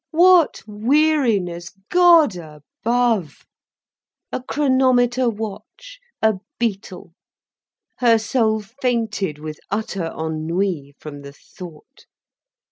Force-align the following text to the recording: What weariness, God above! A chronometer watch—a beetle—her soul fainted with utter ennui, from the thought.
What 0.09 0.63
weariness, 0.65 1.69
God 1.91 2.35
above! 2.35 3.45
A 4.31 4.41
chronometer 4.41 5.29
watch—a 5.29 6.39
beetle—her 6.57 8.17
soul 8.17 8.61
fainted 8.61 9.37
with 9.37 9.59
utter 9.69 10.05
ennui, 10.17 10.95
from 10.99 11.21
the 11.21 11.33
thought. 11.33 12.07